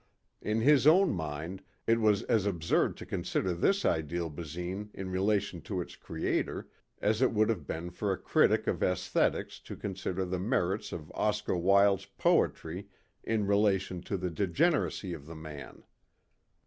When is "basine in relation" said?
4.31-5.61